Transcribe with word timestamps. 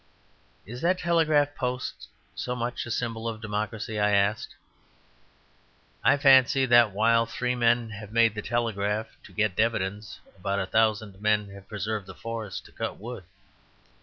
"Is 0.65 0.81
that 0.81 0.97
telegraph 0.97 1.53
post 1.53 2.07
so 2.33 2.55
much 2.55 2.87
a 2.87 2.89
symbol 2.89 3.27
of 3.29 3.39
democracy?" 3.39 3.99
I 3.99 4.09
asked. 4.09 4.55
"I 6.03 6.17
fancy 6.17 6.65
that 6.65 6.89
while 6.91 7.27
three 7.27 7.53
men 7.53 7.91
have 7.91 8.11
made 8.11 8.33
the 8.33 8.41
telegraph 8.41 9.15
to 9.21 9.31
get 9.31 9.55
dividends, 9.55 10.19
about 10.39 10.57
a 10.57 10.65
thousand 10.65 11.21
men 11.21 11.49
have 11.49 11.67
preserved 11.69 12.07
the 12.07 12.15
forest 12.15 12.65
to 12.65 12.71
cut 12.71 12.97
wood. 12.97 13.25